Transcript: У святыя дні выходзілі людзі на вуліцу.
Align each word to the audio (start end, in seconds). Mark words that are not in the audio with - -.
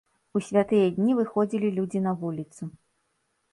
У 0.37 0.39
святыя 0.45 0.87
дні 0.95 1.17
выходзілі 1.19 1.69
людзі 1.77 1.99
на 2.09 2.17
вуліцу. 2.25 2.63